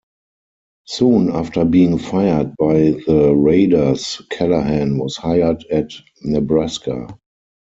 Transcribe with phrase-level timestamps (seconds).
[0.85, 5.91] Soon after being fired by the Raiders, Callahan was hired at
[6.23, 7.07] Nebraska.